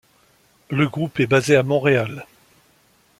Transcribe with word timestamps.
Le 0.71 0.87
groupe 0.89 1.19
est 1.19 1.27
basé 1.27 1.55
à 1.55 1.61
Montréal. 1.61 2.25